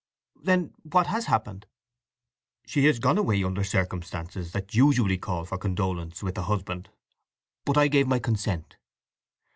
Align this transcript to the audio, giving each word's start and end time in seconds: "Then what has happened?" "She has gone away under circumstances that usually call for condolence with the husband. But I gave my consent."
"Then 0.41 0.73
what 0.81 1.05
has 1.05 1.25
happened?" 1.27 1.67
"She 2.65 2.85
has 2.85 2.97
gone 2.97 3.19
away 3.19 3.43
under 3.43 3.63
circumstances 3.63 4.51
that 4.51 4.73
usually 4.73 5.19
call 5.19 5.45
for 5.45 5.59
condolence 5.59 6.23
with 6.23 6.33
the 6.33 6.45
husband. 6.45 6.89
But 7.65 7.77
I 7.77 7.87
gave 7.87 8.07
my 8.07 8.17
consent." 8.17 8.77